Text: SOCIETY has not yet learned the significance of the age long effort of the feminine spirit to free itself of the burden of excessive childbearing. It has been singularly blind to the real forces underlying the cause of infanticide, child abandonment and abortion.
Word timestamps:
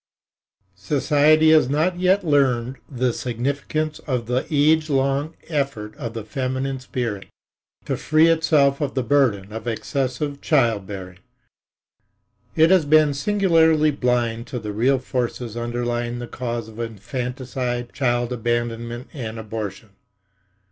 SOCIETY 0.73 1.51
has 1.51 1.69
not 1.69 1.99
yet 1.99 2.23
learned 2.23 2.77
the 2.89 3.13
significance 3.13 3.99
of 4.07 4.25
the 4.25 4.47
age 4.49 4.89
long 4.89 5.35
effort 5.47 5.93
of 5.97 6.15
the 6.15 6.23
feminine 6.25 6.79
spirit 6.79 7.27
to 7.85 7.95
free 7.95 8.25
itself 8.27 8.81
of 8.81 8.95
the 8.95 9.03
burden 9.03 9.53
of 9.53 9.67
excessive 9.67 10.41
childbearing. 10.41 11.19
It 12.55 12.71
has 12.71 12.85
been 12.85 13.13
singularly 13.13 13.91
blind 13.91 14.47
to 14.47 14.57
the 14.57 14.73
real 14.73 14.97
forces 14.97 15.55
underlying 15.55 16.17
the 16.17 16.25
cause 16.27 16.67
of 16.67 16.79
infanticide, 16.79 17.93
child 17.93 18.33
abandonment 18.33 19.07
and 19.13 19.37
abortion. 19.37 19.89